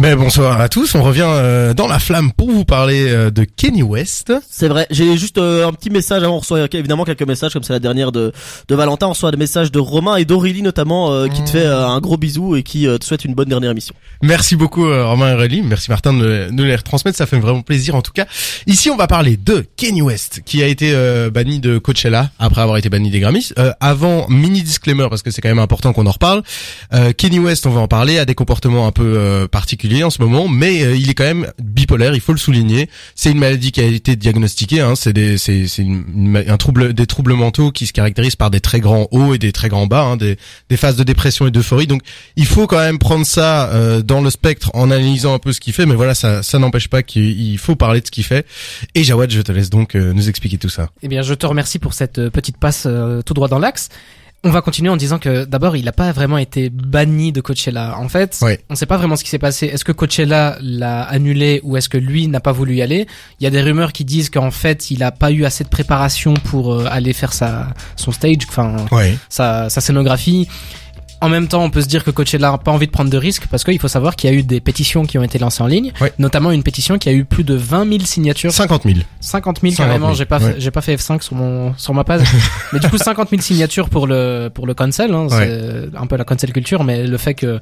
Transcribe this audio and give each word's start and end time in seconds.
Mais 0.00 0.16
bonsoir 0.16 0.60
à 0.60 0.68
tous, 0.68 0.96
on 0.96 1.04
revient 1.04 1.24
euh, 1.24 1.72
dans 1.72 1.86
la 1.86 2.00
flamme 2.00 2.32
pour 2.32 2.50
vous 2.50 2.64
parler 2.64 3.06
euh, 3.06 3.30
de 3.30 3.44
Kenny 3.44 3.84
West. 3.84 4.32
C'est 4.50 4.66
vrai, 4.66 4.88
j'ai 4.90 5.16
juste 5.16 5.38
euh, 5.38 5.68
un 5.68 5.72
petit 5.72 5.88
message 5.88 6.24
avant, 6.24 6.34
on 6.34 6.38
reçoit 6.40 6.66
évidemment 6.72 7.04
quelques 7.04 7.22
messages 7.22 7.52
comme 7.52 7.62
c'est 7.62 7.72
la 7.72 7.78
dernière 7.78 8.10
de, 8.10 8.32
de 8.66 8.74
Valentin, 8.74 9.06
on 9.06 9.10
reçoit 9.10 9.30
des 9.30 9.36
messages 9.36 9.70
de 9.70 9.78
Romain 9.78 10.16
et 10.16 10.24
d'Aurélie 10.24 10.62
notamment 10.62 11.28
qui 11.28 11.44
te 11.44 11.50
fait 11.50 11.66
un 11.66 12.00
gros 12.00 12.16
bisou 12.16 12.56
et 12.56 12.64
qui 12.64 12.86
te 12.86 13.04
souhaite 13.04 13.24
une 13.24 13.34
bonne 13.34 13.48
dernière 13.48 13.70
émission. 13.70 13.94
Merci 14.20 14.56
beaucoup 14.56 14.84
Romain 14.84 15.30
et 15.30 15.34
Aurélie, 15.34 15.62
merci 15.62 15.90
Martin 15.90 16.12
de, 16.12 16.48
de, 16.50 16.64
les 16.64 16.74
retransmettre, 16.74 17.16
ça 17.16 17.26
fait 17.26 17.38
vraiment 17.38 17.62
plaisir 17.62 17.94
en 17.94 18.02
tout 18.02 18.12
cas. 18.12 18.26
Ici 18.66 18.90
on 18.90 18.96
va 18.96 19.06
parler 19.06 19.36
de 19.36 19.64
Kenny 19.76 20.02
West 20.02 20.40
qui 20.44 20.62
a 20.62 20.66
été 20.66 20.92
banni 21.32 21.60
de 21.60 21.78
Coachella 21.78 22.30
après 22.40 22.62
avoir 22.62 22.78
été 22.78 22.88
banni 22.88 23.10
des 23.10 23.20
Grammys. 23.20 23.52
avant, 23.80 24.26
mini 24.28 24.62
disclaimer 24.62 25.06
parce 25.08 25.22
que 25.22 25.30
c'est 25.30 25.40
quand 25.40 25.50
même 25.50 25.58
important 25.60 25.92
qu'on 25.92 26.06
en 26.06 26.12
reparle, 26.12 26.42
Kenny 27.16 27.38
West 27.38 27.66
on 27.66 27.70
va 27.70 27.80
en 27.80 27.88
parler, 27.88 28.18
a 28.18 28.24
des 28.24 28.34
comportements 28.34 28.88
un 28.88 28.92
peu 28.92 29.46
particuliers 29.50 29.83
en 30.02 30.10
ce 30.10 30.20
moment, 30.22 30.48
mais 30.48 30.82
euh, 30.82 30.96
il 30.96 31.10
est 31.10 31.14
quand 31.14 31.24
même 31.24 31.46
bipolaire. 31.62 32.14
Il 32.14 32.20
faut 32.20 32.32
le 32.32 32.38
souligner. 32.38 32.88
C'est 33.14 33.30
une 33.30 33.38
maladie 33.38 33.72
qui 33.72 33.80
a 33.80 33.84
été 33.84 34.16
diagnostiquée. 34.16 34.80
Hein, 34.80 34.94
c'est 34.96 35.12
des, 35.12 35.36
un 36.48 36.56
trouble, 36.56 36.94
des 36.94 37.06
troubles 37.06 37.34
mentaux 37.34 37.70
qui 37.70 37.86
se 37.86 37.92
caractérisent 37.92 38.36
par 38.36 38.50
des 38.50 38.60
très 38.60 38.80
grands 38.80 39.08
hauts 39.10 39.34
et 39.34 39.38
des 39.38 39.52
très 39.52 39.68
grands 39.68 39.86
bas, 39.86 40.02
hein, 40.02 40.16
des, 40.16 40.36
des 40.68 40.76
phases 40.76 40.96
de 40.96 41.04
dépression 41.04 41.46
et 41.46 41.50
d'euphorie. 41.50 41.86
Donc, 41.86 42.02
il 42.36 42.46
faut 42.46 42.66
quand 42.66 42.78
même 42.78 42.98
prendre 42.98 43.26
ça 43.26 43.68
euh, 43.70 44.02
dans 44.02 44.20
le 44.20 44.30
spectre 44.30 44.70
en 44.74 44.90
analysant 44.90 45.34
un 45.34 45.38
peu 45.38 45.52
ce 45.52 45.60
qu'il 45.60 45.72
fait. 45.72 45.86
Mais 45.86 45.94
voilà, 45.94 46.14
ça, 46.14 46.42
ça 46.42 46.58
n'empêche 46.58 46.88
pas 46.88 47.02
qu'il 47.02 47.58
faut 47.58 47.76
parler 47.76 48.00
de 48.00 48.06
ce 48.06 48.10
qu'il 48.10 48.24
fait. 48.24 48.46
Et 48.94 49.04
Jawad, 49.04 49.30
je 49.30 49.42
te 49.42 49.52
laisse 49.52 49.70
donc 49.70 49.94
euh, 49.94 50.12
nous 50.12 50.28
expliquer 50.28 50.58
tout 50.58 50.70
ça. 50.70 50.88
Eh 51.02 51.08
bien, 51.08 51.22
je 51.22 51.34
te 51.34 51.46
remercie 51.46 51.78
pour 51.78 51.94
cette 51.94 52.28
petite 52.30 52.56
passe 52.56 52.88
tout 53.26 53.34
droit 53.34 53.48
dans 53.48 53.58
l'axe. 53.58 53.90
On 54.46 54.50
va 54.50 54.60
continuer 54.60 54.90
en 54.90 54.96
disant 54.96 55.18
que 55.18 55.46
d'abord 55.46 55.74
il 55.74 55.86
n'a 55.86 55.92
pas 55.92 56.12
vraiment 56.12 56.36
été 56.36 56.68
banni 56.68 57.32
de 57.32 57.40
Coachella. 57.40 57.96
En 57.98 58.10
fait, 58.10 58.38
on 58.42 58.74
on 58.74 58.74
sait 58.76 58.84
pas 58.84 58.98
vraiment 58.98 59.16
ce 59.16 59.24
qui 59.24 59.30
s'est 59.30 59.38
passé. 59.38 59.66
Est-ce 59.66 59.84
que 59.84 59.92
Coachella 59.92 60.58
l'a 60.60 61.02
annulé 61.02 61.60
ou 61.62 61.78
est-ce 61.78 61.88
que 61.88 61.96
lui 61.96 62.28
n'a 62.28 62.40
pas 62.40 62.52
voulu 62.52 62.74
y 62.74 62.82
aller? 62.82 63.06
Il 63.40 63.44
y 63.44 63.46
a 63.46 63.50
des 63.50 63.62
rumeurs 63.62 63.92
qui 63.92 64.04
disent 64.04 64.28
qu'en 64.28 64.50
fait 64.50 64.90
il 64.90 65.02
a 65.02 65.12
pas 65.12 65.30
eu 65.30 65.46
assez 65.46 65.64
de 65.64 65.70
préparation 65.70 66.34
pour 66.34 66.74
euh, 66.74 66.86
aller 66.90 67.14
faire 67.14 67.32
sa 67.32 67.68
son 67.96 68.12
stage, 68.12 68.46
enfin 68.48 68.76
sa, 69.30 69.70
sa 69.70 69.80
scénographie. 69.80 70.46
En 71.24 71.30
même 71.30 71.48
temps, 71.48 71.64
on 71.64 71.70
peut 71.70 71.80
se 71.80 71.88
dire 71.88 72.04
que 72.04 72.10
Coachella 72.10 72.50
n'a 72.50 72.58
pas 72.58 72.70
envie 72.70 72.84
de 72.86 72.92
prendre 72.92 73.08
de 73.08 73.16
risques 73.16 73.46
parce 73.50 73.64
qu'il 73.64 73.78
faut 73.80 73.88
savoir 73.88 74.14
qu'il 74.14 74.28
y 74.28 74.32
a 74.34 74.36
eu 74.36 74.42
des 74.42 74.60
pétitions 74.60 75.06
qui 75.06 75.16
ont 75.16 75.22
été 75.22 75.38
lancées 75.38 75.62
en 75.62 75.66
ligne, 75.66 75.90
notamment 76.18 76.50
une 76.50 76.62
pétition 76.62 76.98
qui 76.98 77.08
a 77.08 77.12
eu 77.12 77.24
plus 77.24 77.44
de 77.44 77.54
20 77.54 77.88
000 77.88 78.00
signatures. 78.04 78.52
50 78.52 78.82
000. 78.82 78.98
50 79.20 79.60
000 79.62 79.74
carrément. 79.74 80.12
J'ai 80.12 80.26
pas 80.26 80.38
j'ai 80.58 80.70
pas 80.70 80.82
fait 80.82 80.96
F5 80.96 81.22
sur 81.22 81.34
mon 81.34 81.74
sur 81.78 81.94
ma 81.94 82.04
page, 82.04 82.26
mais 82.74 82.78
du 82.78 82.90
coup 82.90 82.98
50 82.98 83.30
000 83.30 83.40
signatures 83.40 83.88
pour 83.88 84.06
le 84.06 84.50
pour 84.52 84.66
le 84.66 84.74
cancel. 84.74 85.14
Hein, 85.14 85.28
C'est 85.30 85.96
un 85.96 86.06
peu 86.06 86.16
la 86.16 86.24
cancel 86.24 86.52
culture, 86.52 86.84
mais 86.84 87.06
le 87.06 87.16
fait 87.16 87.32
que 87.32 87.58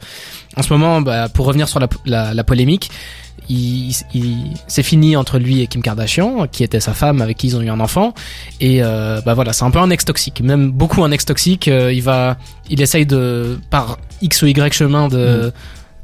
en 0.56 0.62
ce 0.62 0.72
moment, 0.72 1.00
bah, 1.00 1.28
pour 1.28 1.46
revenir 1.46 1.68
sur 1.68 1.78
la, 1.78 1.88
la, 2.04 2.34
la 2.34 2.44
polémique, 2.44 2.90
c'est 4.68 4.82
fini 4.82 5.16
entre 5.16 5.38
lui 5.38 5.60
et 5.60 5.66
Kim 5.66 5.82
Kardashian, 5.82 6.46
qui 6.46 6.64
était 6.64 6.80
sa 6.80 6.94
femme 6.94 7.20
avec 7.20 7.36
qui 7.36 7.48
ils 7.48 7.56
ont 7.56 7.60
eu 7.60 7.70
un 7.70 7.80
enfant. 7.80 8.14
Et 8.60 8.82
euh, 8.82 9.20
bah 9.24 9.34
voilà, 9.34 9.52
c'est 9.52 9.64
un 9.64 9.70
peu 9.70 9.78
un 9.78 9.90
ex 9.90 10.04
toxique, 10.04 10.40
même 10.40 10.70
beaucoup 10.70 11.02
un 11.04 11.10
ex 11.10 11.24
toxique. 11.24 11.68
Euh, 11.68 11.92
il 11.92 12.02
va, 12.02 12.36
il 12.70 12.80
essaye 12.80 13.06
de 13.06 13.58
par 13.70 13.98
x 14.20 14.42
ou 14.42 14.46
y 14.46 14.72
chemin 14.72 15.08
de 15.08 15.48
mm 15.48 15.52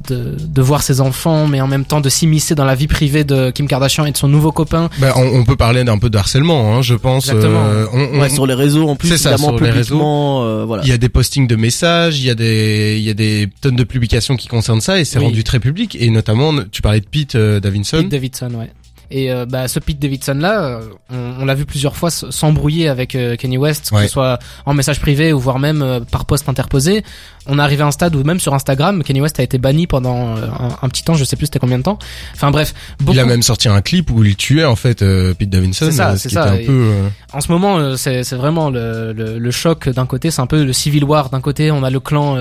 de, 0.09 0.35
de 0.37 0.61
voir 0.61 0.81
ses 0.83 0.99
enfants, 1.01 1.47
mais 1.47 1.61
en 1.61 1.67
même 1.67 1.85
temps 1.85 2.01
de 2.01 2.09
s'immiscer 2.09 2.55
dans 2.55 2.65
la 2.65 2.75
vie 2.75 2.87
privée 2.87 3.23
de 3.23 3.51
Kim 3.51 3.67
Kardashian 3.67 4.05
et 4.05 4.11
de 4.11 4.17
son 4.17 4.27
nouveau 4.27 4.51
copain. 4.51 4.89
Ben, 4.97 5.13
on, 5.15 5.39
on 5.39 5.45
peut 5.45 5.55
parler 5.55 5.83
d'un 5.83 5.97
peu 5.97 6.09
de 6.09 6.17
harcèlement, 6.17 6.75
hein, 6.75 6.81
je 6.81 6.95
pense. 6.95 7.29
Exactement. 7.29 7.65
Euh, 7.65 7.85
on, 7.93 8.19
ouais, 8.19 8.29
sur 8.29 8.45
les 8.45 8.53
réseaux 8.53 8.89
en 8.89 8.95
plus, 8.95 9.17
ça, 9.17 9.37
sur 9.37 9.59
les 9.59 9.69
réseaux. 9.69 9.99
Euh, 10.01 10.65
voilà. 10.65 10.83
Il 10.83 10.89
y 10.89 10.93
a 10.93 10.97
des 10.97 11.09
postings 11.09 11.47
de 11.47 11.55
messages, 11.55 12.19
il 12.19 12.25
y 12.25 12.29
a 12.29 12.35
des, 12.35 12.97
il 12.97 13.03
y 13.03 13.09
a 13.09 13.13
des 13.13 13.49
tonnes 13.61 13.75
de 13.75 13.83
publications 13.83 14.35
qui 14.35 14.47
concernent 14.47 14.81
ça 14.81 14.99
et 14.99 15.05
c'est 15.05 15.19
rendu 15.19 15.43
très 15.43 15.59
public. 15.59 15.97
Et 15.99 16.09
notamment, 16.09 16.53
tu 16.71 16.81
parlais 16.81 16.99
de 16.99 17.05
Pete 17.05 17.35
euh, 17.35 17.59
Davidson. 17.59 17.97
Pete 18.01 18.09
Davidson, 18.09 18.51
ouais. 18.55 18.71
Et 19.11 19.31
euh, 19.31 19.45
bah, 19.45 19.67
ce 19.67 19.79
Pete 19.79 19.99
Davidson 19.99 20.35
là, 20.35 20.61
euh, 20.61 20.81
on, 21.09 21.41
on 21.41 21.45
l'a 21.45 21.55
vu 21.55 21.65
plusieurs 21.65 21.95
fois 21.95 22.11
s'embrouiller 22.11 22.89
avec 22.89 23.15
euh, 23.15 23.35
Kanye 23.35 23.57
West, 23.57 23.89
que 23.89 24.01
ce 24.01 24.07
soit 24.07 24.37
en 24.65 24.73
message 24.73 24.99
privé 24.99 25.33
ou 25.33 25.39
voire 25.39 25.57
même 25.57 26.05
par 26.11 26.25
poste 26.25 26.47
interposé. 26.47 27.03
On 27.47 27.57
est 27.57 27.61
arrivé 27.61 27.81
à 27.81 27.87
un 27.87 27.91
stade 27.91 28.15
où 28.15 28.23
même 28.23 28.39
sur 28.39 28.53
Instagram, 28.53 29.03
Kanye 29.03 29.21
West 29.21 29.39
a 29.39 29.43
été 29.43 29.57
banni 29.57 29.87
pendant 29.87 30.35
un, 30.35 30.89
petit 30.89 31.03
temps, 31.03 31.15
je 31.15 31.23
sais 31.23 31.35
plus 31.35 31.47
c'était 31.47 31.57
combien 31.57 31.79
de 31.79 31.83
temps. 31.83 31.97
Enfin 32.35 32.51
bref, 32.51 32.75
il 33.09 33.19
a 33.19 33.25
même 33.25 33.41
sorti 33.41 33.67
un 33.67 33.81
clip 33.81 34.11
où 34.11 34.23
il 34.23 34.35
tuait 34.35 34.65
en 34.65 34.75
fait 34.75 34.99
Pete 35.33 35.49
Davidson. 35.49 35.85
C'est 35.85 35.91
ça, 35.91 36.15
c'est 36.15 36.29
ça. 36.29 36.51
Un 36.51 36.57
peu, 36.57 36.93
en 37.33 37.41
ce 37.41 37.51
moment, 37.51 37.97
c'est 37.97 38.33
vraiment 38.33 38.69
le, 38.69 39.13
le, 39.13 39.39
le 39.39 39.51
choc 39.51 39.89
d'un 39.89 40.05
côté, 40.05 40.29
c'est 40.29 40.41
un 40.41 40.47
peu 40.47 40.63
le 40.63 40.73
civil 40.73 41.03
war. 41.03 41.31
D'un 41.31 41.41
côté, 41.41 41.71
on 41.71 41.83
a 41.83 41.89
le 41.89 41.99
clan 41.99 42.37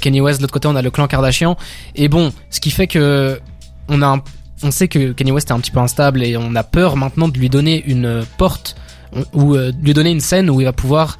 Kanye 0.00 0.20
West, 0.20 0.40
de 0.40 0.42
l'autre 0.42 0.54
côté, 0.54 0.66
on 0.66 0.74
a 0.74 0.82
le 0.82 0.90
clan 0.90 1.06
Kardashian. 1.06 1.56
Et 1.94 2.08
bon, 2.08 2.32
ce 2.50 2.58
qui 2.58 2.72
fait 2.72 2.88
que 2.88 3.38
on 3.88 4.02
a 4.02 4.06
un, 4.06 4.22
on 4.62 4.70
sait 4.70 4.88
que 4.88 5.12
Kanye 5.12 5.32
West 5.32 5.50
est 5.50 5.52
un 5.52 5.60
petit 5.60 5.70
peu 5.70 5.80
instable 5.80 6.22
et 6.22 6.36
on 6.36 6.54
a 6.54 6.64
peur 6.64 6.96
maintenant 6.96 7.28
de 7.28 7.38
lui 7.38 7.50
donner 7.50 7.84
une 7.86 8.24
porte 8.38 8.76
ou 9.32 9.54
euh, 9.54 9.72
de 9.72 9.84
lui 9.84 9.94
donner 9.94 10.10
une 10.10 10.20
scène 10.20 10.50
où 10.50 10.60
il 10.60 10.64
va 10.64 10.72
pouvoir 10.72 11.16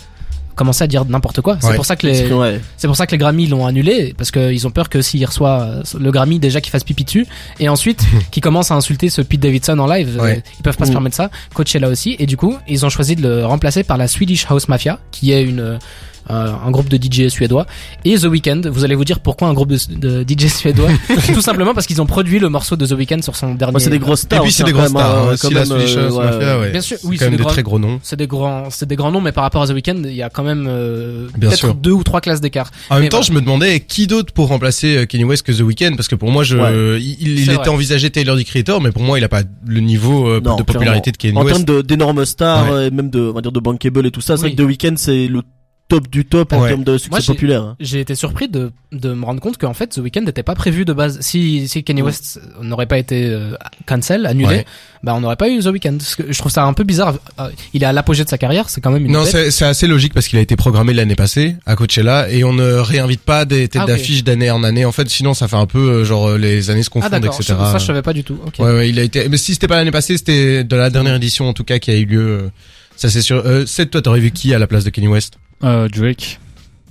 commencer 0.57 0.83
à 0.83 0.87
dire 0.87 1.05
n'importe 1.05 1.43
quoi. 1.43 1.59
C'est 1.61 1.75
pour 1.77 1.87
ça 1.87 1.95
que 1.95 2.07
les 2.07 2.29
c'est 2.77 2.87
pour 2.89 2.97
ça 2.97 3.07
que 3.07 3.13
les 3.13 3.19
Grammy 3.19 3.47
l'ont 3.47 3.67
annulé 3.67 4.15
parce 4.17 4.31
qu'ils 4.31 4.67
ont 4.67 4.71
peur 4.71 4.89
que 4.89 5.03
s'il 5.03 5.25
reçoit 5.25 5.61
euh, 5.61 5.83
le 6.01 6.11
Grammy 6.11 6.41
déjà 6.41 6.61
qu'il 6.61 6.71
fasse 6.71 6.83
pipi 6.83 7.05
dessus 7.05 7.27
et 7.61 7.69
ensuite 7.69 8.05
qu'il 8.33 8.43
commence 8.43 8.71
à 8.71 8.75
insulter 8.75 9.11
ce 9.11 9.21
Pete 9.21 9.41
Davidson 9.41 9.79
en 9.79 9.87
live, 9.87 10.19
euh, 10.21 10.35
ils 10.59 10.63
peuvent 10.63 10.77
pas 10.77 10.87
se 10.87 10.91
mm. 10.91 10.95
permettre 10.95 11.17
ça. 11.17 11.31
Coachella 11.55 11.89
aussi 11.89 12.17
et 12.19 12.27
du 12.27 12.37
coup 12.37 12.57
ils 12.67 12.85
ont 12.85 12.89
choisi 12.89 13.15
de 13.15 13.23
le 13.23 13.47
remplacer 13.47 13.85
par 13.85 13.99
la 13.99 14.09
Swedish 14.09 14.47
House 14.51 14.69
Mafia 14.69 14.99
qui 15.13 15.31
est 15.31 15.45
une 15.45 15.61
euh, 15.61 15.79
un 16.29 16.71
groupe 16.71 16.89
de 16.89 16.97
DJ 16.97 17.29
suédois 17.29 17.67
et 18.05 18.17
The 18.19 18.25
Weeknd. 18.25 18.63
Vous 18.71 18.85
allez 18.85 18.95
vous 18.95 19.05
dire 19.05 19.21
pourquoi 19.21 19.49
un 19.49 19.55
groupe 19.55 19.71
de, 19.71 20.25
DJ 20.27 20.47
suédois 20.49 20.89
Tout 21.35 21.41
simplement 21.41 21.75
parce 21.75 21.87
qu'ils 21.87 22.01
ont 22.03 22.07
produit 22.07 22.39
le 22.39 22.49
morceau 22.49 22.77
de 22.77 22.87
The 22.87 22.93
Weeknd 22.93 23.23
sur 23.23 23.37
son 23.37 23.55
dernier. 23.55 23.79
c'est 23.81 23.91
des 23.91 23.99
grosses 23.99 24.21
stars. 24.21 24.41
Et 24.41 24.43
puis 24.43 24.53
c'est 24.53 24.65
des 24.65 24.73
grosses 24.73 24.91
stars. 24.91 25.29
Hein, 25.31 25.35
la 25.51 25.61
euh, 25.61 26.71
Bien 26.71 26.81
sûr, 26.81 26.99
oui, 27.05 27.17
c'est 27.19 27.31
des, 27.31 27.37
très 27.37 27.63
gros 27.63 27.79
noms. 27.79 28.01
C'est 28.03 28.17
des 28.17 28.27
grands, 28.27 28.69
c'est 28.71 28.87
des 28.87 28.97
grands 28.97 29.11
noms, 29.11 29.21
mais 29.21 29.33
par 29.33 29.45
rapport 29.45 29.63
à 29.63 29.67
The 29.67 29.73
Weeknd, 29.73 30.03
il 30.05 30.15
y 30.15 30.23
a 30.23 30.31
quand 30.31 30.43
même 30.43 30.67
euh, 30.69 31.29
peut-être 31.39 31.75
deux 31.75 31.93
ou 31.93 32.03
trois 32.03 32.21
classes 32.21 32.41
d'écart. 32.41 32.71
En 32.91 32.99
même 32.99 33.09
temps, 33.09 33.23
je 33.23 33.33
me 33.33 33.41
demandais 33.41 33.81
qui 33.81 34.07
d'autre 34.07 34.33
pour 34.33 34.49
remplacer 34.49 34.97
euh, 34.97 35.07
Kanye 35.07 35.25
West 35.25 35.45
que 35.45 35.53
The 35.53 35.61
Weeknd, 35.61 35.95
parce 35.97 36.09
que 36.09 36.15
pour 36.15 36.31
moi, 36.31 36.45
je, 36.45 36.99
il, 36.99 37.51
était 37.51 37.69
envisagé 37.69 38.11
Taylor 38.11 38.37
the 38.39 38.45
Creator, 38.45 38.81
mais 38.81 38.93
pour 38.93 39.03
moi, 39.03 39.19
il 39.19 39.25
a 39.25 39.29
pas 39.29 39.43
le 39.67 39.81
niveau 39.81 40.41
de 40.41 40.63
popularité 40.63 41.13
de 41.13 41.17
Kanye 41.17 41.37
West. 41.37 41.61
En 41.61 41.65
termes 41.65 41.83
d'énormes 41.83 42.25
stars 42.25 42.81
et 42.81 42.91
même 42.91 43.11
de, 43.11 43.21
on 43.21 43.33
va 43.33 43.41
dire 43.41 43.53
de 43.53 43.61
bankable 43.61 44.07
et 44.07 44.11
tout 44.11 44.21
ça, 44.21 44.37
c'est 44.37 44.43
vrai 44.43 44.53
que 44.53 44.63
The 44.63 44.67
Weeknd 44.67 44.95
c'est 44.97 45.27
le 45.27 45.43
top 45.89 46.09
du 46.09 46.25
top 46.25 46.53
en 46.53 46.67
termes 46.67 46.85
de 46.85 46.99
succès 46.99 47.23
populaire. 47.27 47.63
Hein. 47.63 47.77
J'ai 47.79 48.01
été 48.01 48.15
surpris 48.15 48.49
de, 48.49 48.73
de 48.93 49.13
me 49.13 49.25
rendre 49.25 49.41
compte 49.41 49.57
qu'en 49.57 49.75
fait 49.75 49.89
The 49.89 49.99
Weeknd 49.99 50.23
n'était 50.23 50.43
pas 50.43 50.55
prévu 50.55 50.85
de 50.85 50.93
base. 50.93 51.21
Si, 51.21 51.69
si 51.69 51.85
Kanye 51.85 52.03
West 52.03 52.41
n'aurait 52.61 52.87
pas 52.87 52.99
été 52.99 53.27
euh, 53.27 53.55
cancel, 53.87 54.27
annulé, 54.27 54.65
bah 55.05 55.15
on 55.15 55.21
n'aurait 55.21 55.37
pas 55.37 55.49
eu 55.49 55.61
The 55.61 55.67
Weeknd. 55.67 55.99
Je 56.29 56.39
trouve 56.39 56.51
ça 56.51 56.65
un 56.65 56.73
peu 56.73 56.83
bizarre. 56.83 57.15
Euh, 57.39 57.51
il 57.73 57.83
est 57.83 57.87
à 57.87 57.93
l'apogée 57.93 58.25
de 58.25 58.29
sa 58.29 58.39
carrière, 58.39 58.69
c'est 58.69 58.81
quand 58.81 58.91
même 58.91 59.07
une. 59.07 59.13
Non, 59.13 59.25
c'est 59.25 59.65
assez 59.65 59.87
logique 59.87 60.13
parce 60.13 60.27
qu'il 60.27 60.39
a 60.39 60.43
été 60.43 60.57
programmé 60.57 60.93
l'année 60.93 61.17
passée 61.17 61.57
à 61.67 61.77
Coachella 61.77 62.29
et 62.31 62.43
on 62.43 62.53
ne 62.53 62.73
réinvite 62.75 63.23
pas 63.23 63.45
des 63.45 63.69
têtes 63.69 63.83
ah, 63.85 63.87
d'affiche 63.87 64.25
d'année 64.25 64.51
en 64.51 64.65
année. 64.65 64.85
En 64.85 64.93
fait, 64.93 65.09
sinon 65.09 65.35
ça 65.35 65.47
fait 65.47 65.57
un 65.57 65.67
peu 65.67 65.79
euh, 65.79 66.05
genre 66.05 66.37
les 66.37 66.71
années 66.71 66.83
se 66.83 66.91
confondent, 66.91 67.13
ah, 67.13 67.19
etc. 67.19 67.55
Ça 67.59 67.79
je 67.79 67.87
savais 67.87 68.03
pas 68.03 68.13
du 68.13 68.25
tout. 68.25 68.39
Okay. 68.47 68.63
Ouais, 68.63 68.73
ouais, 68.73 68.89
il 68.89 68.99
a 68.99 69.03
été. 69.03 69.29
Mais 69.29 69.37
si 69.37 69.55
c'était 69.55 69.69
pas 69.69 69.77
l'année 69.77 69.93
passée, 69.93 70.17
c'était 70.17 70.65
de 70.65 70.77
la 70.77 70.91
dernière 70.91 71.15
édition 71.15 71.49
en 71.49 71.53
tout 71.53 71.65
cas 71.65 71.79
qui 71.79 71.91
a 71.93 71.95
eu 71.95 72.07
lieu. 72.07 72.51
Ça 72.97 73.11
c'est 73.11 73.23
sûr. 73.23 73.43
Euh, 73.45 73.65
c'est 73.67 73.87
toi, 73.87 74.03
t'aurais 74.03 74.21
vu 74.21 74.31
qui 74.31 74.55
à 74.55 74.59
la 74.59 74.67
place 74.67 74.85
de 74.85 74.91
Kanye 74.91 75.09
West? 75.09 75.35
Euh, 75.65 75.89
Drake. 75.89 76.41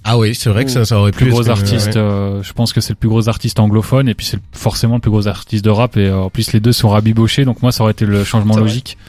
Ah 0.07 0.19
oui, 0.19 0.35
c'est 0.35 0.51
vrai 0.51 0.65
que 0.65 0.71
ça, 0.71 0.85
ça 0.85 0.99
aurait 0.99 1.11
plus 1.11 1.31
gros 1.31 1.49
artiste. 1.49 1.97
Euh, 1.97 2.43
je 2.43 2.53
pense 2.53 2.73
que 2.73 2.81
c'est 2.81 2.93
le 2.93 2.97
plus 2.97 3.09
gros 3.09 3.27
artiste 3.27 3.59
anglophone 3.59 4.07
et 4.07 4.13
puis 4.13 4.25
c'est 4.27 4.39
forcément 4.51 4.95
le 4.95 5.01
plus 5.01 5.09
gros 5.09 5.27
artiste 5.27 5.65
de 5.65 5.71
rap 5.71 5.97
et 5.97 6.05
euh, 6.05 6.19
en 6.19 6.29
plus 6.29 6.53
les 6.53 6.59
deux 6.59 6.73
sont 6.73 6.89
rabibochés 6.89 7.43
donc 7.43 7.63
moi 7.63 7.71
ça 7.71 7.83
aurait 7.83 7.93
été 7.93 8.05
le 8.05 8.23
changement 8.23 8.55
logique. 8.55 8.99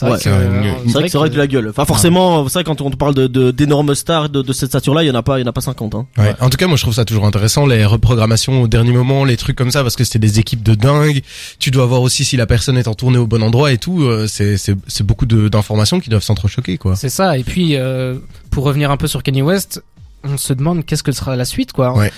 C'est 0.00 0.06
vrai, 0.06 0.18
que, 0.18 0.90
vrai 0.92 1.02
que 1.04 1.08
ça 1.08 1.18
aurait 1.18 1.30
de 1.30 1.36
la 1.36 1.46
gueule. 1.46 1.68
Enfin 1.68 1.84
forcément, 1.84 2.48
c'est 2.48 2.54
vrai 2.54 2.64
quand 2.64 2.80
on 2.80 2.90
parle 2.90 3.14
de 3.14 3.50
d'énormes 3.50 3.94
stars 3.94 4.28
de, 4.28 4.42
de 4.42 4.52
cette 4.52 4.70
stature-là, 4.70 5.02
il 5.02 5.08
y 5.08 5.10
en 5.10 5.14
a 5.14 5.22
pas, 5.22 5.38
il 5.38 5.42
y 5.42 5.44
en 5.44 5.48
a 5.48 5.52
pas 5.52 5.60
50. 5.60 5.94
Hein. 5.94 6.06
Ouais. 6.16 6.34
En 6.40 6.48
tout 6.48 6.56
cas, 6.56 6.66
moi 6.66 6.76
je 6.76 6.82
trouve 6.82 6.94
ça 6.94 7.04
toujours 7.04 7.26
intéressant 7.26 7.66
les 7.66 7.84
reprogrammations 7.84 8.62
au 8.62 8.68
dernier 8.68 8.92
moment, 8.92 9.24
les 9.24 9.36
trucs 9.36 9.56
comme 9.56 9.70
ça, 9.70 9.82
parce 9.82 9.96
que 9.96 10.04
c'était 10.04 10.18
des 10.18 10.38
équipes 10.38 10.62
de 10.62 10.74
dingue. 10.74 11.22
Tu 11.58 11.70
dois 11.70 11.86
voir 11.86 12.02
aussi 12.02 12.24
si 12.24 12.36
la 12.36 12.46
personne 12.46 12.76
est 12.78 12.88
en 12.88 12.94
tournée 12.94 13.18
au 13.18 13.26
bon 13.26 13.42
endroit 13.42 13.72
et 13.72 13.78
tout. 13.78 14.02
Euh, 14.02 14.26
c'est 14.26 14.56
c'est 14.56 14.76
c'est 14.86 15.04
beaucoup 15.04 15.26
d'informations 15.26 16.00
qui 16.00 16.10
doivent 16.10 16.22
s'entrechoquer 16.22 16.78
quoi. 16.78 16.96
C'est 16.96 17.08
ça. 17.08 17.36
Et 17.36 17.44
puis 17.44 17.76
euh, 17.76 18.16
pour 18.50 18.64
revenir 18.64 18.90
un 18.90 18.96
peu 18.96 19.06
sur 19.06 19.22
Kanye 19.22 19.42
West, 19.42 19.82
on 20.24 20.36
se 20.36 20.52
demande 20.52 20.84
qu'est-ce 20.84 21.02
que 21.02 21.12
sera 21.12 21.36
la 21.36 21.44
suite, 21.44 21.72
quoi. 21.72 21.96
Ouais. 21.96 22.12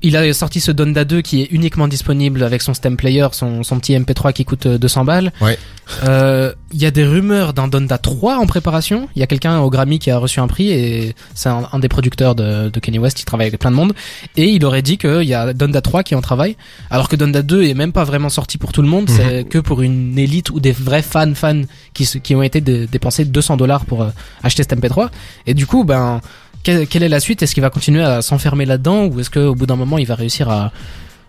Il 0.00 0.16
a 0.16 0.32
sorti 0.32 0.60
ce 0.60 0.70
Donda 0.70 1.04
2 1.04 1.22
qui 1.22 1.42
est 1.42 1.48
uniquement 1.50 1.88
disponible 1.88 2.44
avec 2.44 2.62
son 2.62 2.72
stem 2.72 2.96
player, 2.96 3.26
son, 3.32 3.64
son 3.64 3.80
petit 3.80 3.94
MP3 3.94 4.32
qui 4.32 4.44
coûte 4.44 4.68
200 4.68 5.00
euh, 5.00 5.04
balles. 5.04 5.32
Ouais. 5.40 5.58
Euh, 6.04 6.52
il 6.72 6.80
y 6.80 6.86
a 6.86 6.90
des 6.90 7.04
rumeurs 7.04 7.52
d'un 7.52 7.68
Donda 7.68 7.98
3 7.98 8.36
en 8.38 8.46
préparation. 8.46 9.08
Il 9.14 9.20
y 9.20 9.22
a 9.22 9.26
quelqu'un 9.26 9.58
au 9.60 9.68
Grammy 9.68 9.98
qui 9.98 10.10
a 10.10 10.18
reçu 10.18 10.40
un 10.40 10.46
prix 10.46 10.70
et 10.70 11.14
c'est 11.34 11.48
un, 11.48 11.78
des 11.80 11.88
producteurs 11.88 12.34
de, 12.34 12.70
de 12.70 12.80
Kanye 12.80 12.98
West. 12.98 13.20
Il 13.20 13.24
travaille 13.24 13.48
avec 13.48 13.60
plein 13.60 13.70
de 13.70 13.76
monde 13.76 13.92
et 14.36 14.48
il 14.48 14.64
aurait 14.64 14.82
dit 14.82 14.96
qu'il 14.96 15.24
y 15.24 15.34
a 15.34 15.52
Donda 15.52 15.80
3 15.80 16.02
qui 16.02 16.14
est 16.14 16.16
en 16.16 16.20
travail, 16.22 16.56
alors 16.90 17.08
que 17.08 17.16
Donda 17.16 17.42
2 17.42 17.64
est 17.64 17.74
même 17.74 17.92
pas 17.92 18.04
vraiment 18.04 18.28
sorti 18.30 18.58
pour 18.58 18.72
tout 18.72 18.82
le 18.82 18.88
monde. 18.88 19.10
C'est 19.10 19.42
mhm. 19.42 19.48
que 19.48 19.58
pour 19.58 19.82
une 19.82 20.18
élite 20.18 20.50
ou 20.50 20.60
des 20.60 20.72
vrais 20.72 21.02
fans 21.02 21.34
fans 21.34 21.62
qui 21.94 22.06
qui 22.22 22.34
ont 22.34 22.42
été 22.42 22.60
dépensés 22.60 23.24
200 23.24 23.56
dollars 23.56 23.84
pour 23.84 24.02
euh, 24.02 24.08
acheter 24.42 24.62
cet 24.62 24.74
MP3. 24.78 25.08
Et 25.46 25.54
du 25.54 25.66
coup, 25.66 25.84
ben 25.84 26.20
quelle, 26.62 26.86
quelle 26.86 27.02
est 27.02 27.08
la 27.08 27.20
suite? 27.20 27.42
Est-ce 27.42 27.54
qu'il 27.54 27.62
va 27.62 27.70
continuer 27.70 28.02
à 28.02 28.22
s'enfermer 28.22 28.64
là-dedans? 28.66 29.06
Ou 29.06 29.20
est-ce 29.20 29.30
qu'au 29.30 29.54
bout 29.54 29.66
d'un 29.66 29.76
moment 29.76 29.98
il 29.98 30.06
va 30.06 30.14
réussir 30.14 30.48
à, 30.48 30.70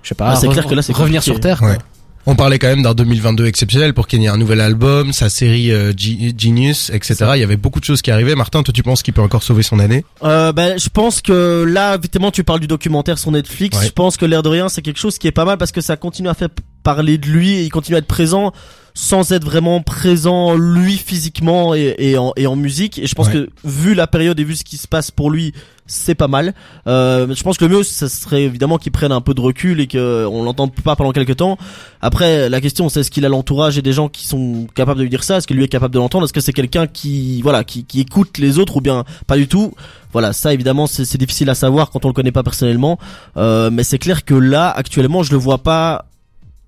je 0.03 0.09
sais 0.09 0.15
pas, 0.15 0.31
Ah, 0.31 0.35
c'est 0.35 0.47
re- 0.47 0.51
clair 0.53 0.67
que 0.67 0.75
là, 0.75 0.81
c'est 0.83 0.93
revenir 0.93 1.21
compliqué. 1.21 1.31
sur 1.31 1.39
terre 1.39 1.59
quoi? 1.59 1.69
Ouais. 1.69 1.77
On 2.25 2.35
parlait 2.35 2.57
quand 2.57 2.67
même 2.69 2.83
d'un 2.83 2.93
2022 2.93 3.45
exceptionnel 3.47 3.93
pour 3.93 4.07
Kenny, 4.07 4.29
un 4.29 4.37
nouvel 4.37 4.61
album, 4.61 5.11
sa 5.11 5.27
série 5.29 5.71
euh, 5.73 5.91
Ge- 5.91 6.33
Genius, 6.39 6.89
etc. 6.89 7.15
Il 7.35 7.39
y 7.39 7.43
avait 7.43 7.57
beaucoup 7.57 7.81
de 7.81 7.85
choses 7.85 8.01
qui 8.01 8.11
arrivaient. 8.11 8.35
Martin, 8.35 8.63
toi, 8.63 8.73
tu 8.73 8.81
penses 8.81 9.03
qu'il 9.03 9.13
peut 9.13 9.21
encore 9.21 9.43
sauver 9.43 9.61
son 9.61 9.77
année? 9.79 10.05
Euh, 10.23 10.53
ben, 10.53 10.79
je 10.79 10.87
pense 10.87 11.21
que 11.21 11.65
là, 11.67 11.95
évidemment, 11.95 12.31
tu 12.31 12.45
parles 12.45 12.61
du 12.61 12.67
documentaire 12.67 13.17
sur 13.19 13.29
Netflix. 13.31 13.77
Ouais. 13.77 13.85
Je 13.87 13.91
pense 13.91 14.15
que 14.15 14.25
l'air 14.25 14.41
de 14.41 14.47
rien, 14.47 14.69
c'est 14.69 14.81
quelque 14.81 14.99
chose 14.99 15.17
qui 15.17 15.27
est 15.27 15.31
pas 15.33 15.43
mal 15.43 15.57
parce 15.57 15.73
que 15.73 15.81
ça 15.81 15.97
continue 15.97 16.29
à 16.29 16.33
faire 16.33 16.47
parler 16.83 17.17
de 17.17 17.27
lui 17.27 17.51
et 17.51 17.63
il 17.63 17.69
continue 17.69 17.95
à 17.95 17.99
être 17.99 18.07
présent 18.07 18.53
sans 18.93 19.31
être 19.31 19.43
vraiment 19.43 19.81
présent 19.81 20.55
lui 20.55 20.97
physiquement 20.97 21.73
et, 21.73 21.95
et, 21.97 22.17
en, 22.17 22.31
et 22.35 22.45
en 22.47 22.55
musique. 22.55 22.99
Et 22.99 23.07
je 23.07 23.15
pense 23.15 23.27
Ouais. 23.27 23.33
que 23.33 23.49
vu 23.63 23.93
la 23.95 24.05
période 24.07 24.39
et 24.39 24.43
vu 24.43 24.55
ce 24.55 24.63
qui 24.63 24.77
se 24.77 24.87
passe 24.87 25.09
pour 25.09 25.31
lui, 25.31 25.53
c'est 25.85 26.15
pas 26.15 26.27
mal. 26.27 26.53
Euh, 26.87 27.33
je 27.35 27.43
pense 27.43 27.57
que 27.57 27.65
le 27.65 27.75
mieux, 27.77 27.83
ça 27.83 28.07
serait 28.07 28.43
évidemment 28.43 28.77
qu'il 28.77 28.91
prenne 28.91 29.11
un 29.11 29.19
peu 29.19 29.33
de 29.33 29.41
recul 29.41 29.79
et 29.81 29.87
que 29.87 30.25
on 30.31 30.43
l'entende 30.43 30.73
pas 30.75 30.95
pendant 30.95 31.11
quelques 31.11 31.37
temps. 31.37 31.57
Après, 32.01 32.49
la 32.49 32.61
question, 32.61 32.87
c'est 32.87 33.01
est-ce 33.01 33.11
qu'il 33.11 33.25
a 33.25 33.29
l'entourage 33.29 33.77
et 33.77 33.81
des 33.81 33.93
gens 33.93 34.07
qui 34.09 34.25
sont 34.27 34.67
capables 34.75 34.99
de 34.99 35.03
lui 35.03 35.09
dire 35.09 35.23
ça? 35.23 35.37
Est-ce 35.37 35.47
que 35.47 35.53
lui 35.53 35.63
est 35.63 35.67
capable 35.67 35.93
de 35.93 35.99
l'entendre? 35.99 36.25
Est-ce 36.25 36.33
que 36.33 36.39
c'est 36.41 36.53
quelqu'un 36.53 36.87
qui, 36.87 37.41
voilà, 37.41 37.63
qui, 37.63 37.83
qui 37.85 37.99
écoute 37.99 38.37
les 38.37 38.59
autres 38.59 38.77
ou 38.77 38.81
bien 38.81 39.03
pas 39.27 39.35
du 39.37 39.47
tout? 39.47 39.73
Voilà, 40.13 40.31
ça 40.31 40.53
évidemment, 40.53 40.85
c'est 40.87 41.17
difficile 41.17 41.49
à 41.49 41.55
savoir 41.55 41.89
quand 41.89 42.05
on 42.05 42.09
le 42.09 42.13
connaît 42.13 42.31
pas 42.31 42.43
personnellement. 42.43 42.97
Euh, 43.37 43.69
mais 43.71 43.83
c'est 43.83 43.97
clair 43.97 44.23
que 44.23 44.35
là, 44.35 44.69
actuellement, 44.69 45.23
je 45.23 45.31
le 45.31 45.37
vois 45.37 45.57
pas, 45.57 46.05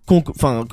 enfin 0.08 0.66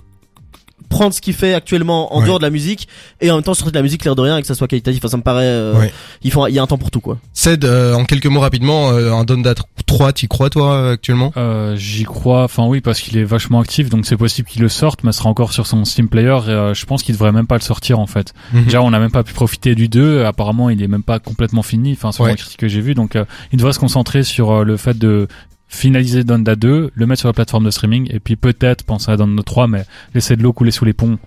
prendre 0.92 1.12
ce 1.14 1.20
qu'il 1.20 1.34
fait 1.34 1.54
actuellement 1.54 2.14
en 2.14 2.20
Ouais. 2.20 2.26
dehors 2.26 2.38
de 2.38 2.44
la 2.44 2.50
musique 2.50 2.86
et 3.20 3.30
en 3.30 3.34
même 3.36 3.42
temps 3.42 3.54
sortir 3.54 3.72
de 3.72 3.78
la 3.78 3.82
musique 3.82 4.04
l'air 4.04 4.14
de 4.14 4.20
rien 4.20 4.36
et 4.36 4.42
que 4.42 4.46
ça 4.46 4.54
soit 4.54 4.68
qualitatif 4.68 5.00
enfin, 5.00 5.08
ça 5.10 5.16
me 5.16 5.22
paraît 5.22 5.46
euh, 5.46 5.78
Ouais. 5.78 5.92
il 6.22 6.30
faut 6.30 6.46
il 6.46 6.54
y 6.54 6.58
a 6.58 6.62
un 6.62 6.66
temps 6.66 6.78
pour 6.78 6.90
tout 6.90 7.00
quoi 7.00 7.18
Ced, 7.32 7.64
euh, 7.64 7.94
en 7.94 8.04
quelques 8.04 8.26
mots 8.26 8.40
rapidement, 8.40 8.90
euh, 8.90 9.12
un 9.12 9.24
Donda 9.24 9.54
3, 9.86 10.12
t'y 10.12 10.28
crois 10.28 10.50
toi 10.50 10.90
actuellement? 10.92 11.32
Euh, 11.36 11.74
J'y 11.76 12.04
crois, 12.04 12.44
enfin 12.44 12.66
oui, 12.66 12.80
parce 12.80 13.00
qu'il 13.00 13.16
est 13.18 13.24
vachement 13.24 13.60
actif, 13.60 13.88
donc 13.90 14.06
c'est 14.06 14.16
possible 14.16 14.48
qu'il 14.48 14.62
le 14.62 14.68
sorte, 14.68 15.02
mais 15.04 15.12
ce 15.12 15.18
sera 15.18 15.28
encore 15.30 15.52
sur 15.52 15.66
son 15.66 15.84
Steam 15.84 16.08
Player. 16.08 16.36
Et, 16.46 16.50
euh, 16.50 16.74
je 16.74 16.84
pense 16.86 17.02
qu'il 17.02 17.14
devrait 17.14 17.32
même 17.32 17.46
pas 17.46 17.56
le 17.56 17.62
sortir 17.62 17.98
en 17.98 18.06
fait. 18.06 18.32
Mhm. 18.52 18.64
Déjà, 18.64 18.82
on 18.82 18.90
n'a 18.90 18.98
même 18.98 19.10
pas 19.10 19.22
pu 19.22 19.32
profiter 19.32 19.74
du 19.74 19.88
2. 19.88 20.24
Apparemment, 20.24 20.70
il 20.70 20.82
est 20.82 20.88
même 20.88 21.02
pas 21.02 21.18
complètement 21.18 21.62
fini. 21.62 21.92
Enfin, 21.92 22.12
sur 22.12 22.24
Ouais. 22.24 22.30
les 22.32 22.36
critiques 22.36 22.60
que 22.60 22.68
j'ai 22.68 22.80
vues, 22.80 22.94
donc 22.94 23.16
euh, 23.16 23.24
il 23.52 23.58
devrait 23.58 23.72
se 23.72 23.78
concentrer 23.78 24.22
sur 24.22 24.50
euh, 24.50 24.64
le 24.64 24.76
fait 24.76 24.96
de 24.98 25.26
finaliser 25.72 26.22
Donda 26.22 26.54
2, 26.54 26.90
le 26.94 27.06
mettre 27.06 27.20
sur 27.20 27.28
la 27.28 27.32
plateforme 27.32 27.64
de 27.64 27.70
streaming, 27.70 28.08
et 28.12 28.20
puis 28.20 28.36
peut-être 28.36 28.84
penser 28.84 29.10
à 29.10 29.16
Donda 29.16 29.42
3, 29.42 29.66
mais 29.66 29.84
laisser 30.14 30.36
de 30.36 30.42
l'eau 30.42 30.52
couler 30.52 30.70
sous 30.70 30.84
les 30.84 30.92
ponts. 30.92 31.18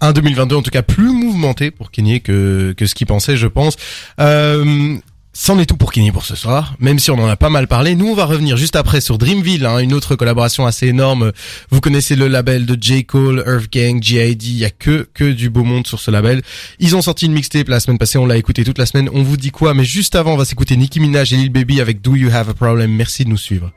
un 0.00 0.12
2022 0.12 0.56
en 0.56 0.62
tout 0.62 0.70
cas 0.70 0.82
plus 0.82 1.10
mouvementé 1.12 1.70
pour 1.70 1.90
Kenny 1.90 2.20
que 2.20 2.74
que 2.76 2.86
ce 2.86 2.94
qu'il 2.94 3.06
pensait, 3.06 3.36
je 3.36 3.46
pense. 3.46 3.76
Euh, 4.20 4.96
C'en 5.36 5.58
est 5.58 5.66
tout 5.66 5.76
pour 5.76 5.90
Kenny 5.90 6.12
pour 6.12 6.24
ce 6.24 6.36
soir, 6.36 6.76
même 6.78 7.00
si 7.00 7.10
on 7.10 7.14
en 7.18 7.26
a 7.26 7.34
pas 7.34 7.50
mal 7.50 7.66
parlé. 7.66 7.96
Nous, 7.96 8.06
on 8.06 8.14
va 8.14 8.24
revenir 8.24 8.56
juste 8.56 8.76
après 8.76 9.00
sur 9.00 9.18
Dreamville, 9.18 9.66
hein, 9.66 9.78
une 9.80 9.92
autre 9.92 10.14
collaboration 10.14 10.64
assez 10.64 10.86
énorme. 10.86 11.32
Vous 11.70 11.80
connaissez 11.80 12.14
le 12.14 12.28
label 12.28 12.66
de 12.66 12.80
J. 12.80 13.04
Cole, 13.04 13.42
Earth 13.44 13.68
Gang, 13.72 14.00
G.I.D. 14.00 14.46
Il 14.46 14.58
y 14.58 14.64
a 14.64 14.70
que 14.70 15.08
que 15.12 15.24
du 15.32 15.50
beau 15.50 15.64
monde 15.64 15.88
sur 15.88 15.98
ce 15.98 16.12
label. 16.12 16.42
Ils 16.78 16.94
ont 16.94 17.02
sorti 17.02 17.26
une 17.26 17.32
mixtape 17.32 17.66
la 17.66 17.80
semaine 17.80 17.98
passée, 17.98 18.16
on 18.16 18.26
l'a 18.26 18.36
écouté 18.36 18.62
toute 18.62 18.78
la 18.78 18.86
semaine. 18.86 19.10
On 19.12 19.24
vous 19.24 19.36
dit 19.36 19.50
quoi 19.50 19.74
Mais 19.74 19.84
juste 19.84 20.14
avant, 20.14 20.34
on 20.34 20.36
va 20.36 20.44
s'écouter 20.44 20.76
Nicki 20.76 21.00
Minaj 21.00 21.32
et 21.32 21.36
Lil 21.36 21.50
Baby 21.50 21.80
avec 21.80 22.00
Do 22.00 22.14
You 22.14 22.30
Have 22.32 22.50
a 22.50 22.54
Problem? 22.54 22.92
Merci 22.92 23.24
de 23.24 23.30
nous 23.30 23.36
suivre. 23.36 23.72